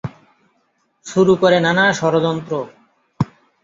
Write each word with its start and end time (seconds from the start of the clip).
শুরু 1.05 1.33
করে 1.35 1.57
নানা 1.59 1.85
ষড়যন্ত্র। 1.93 2.53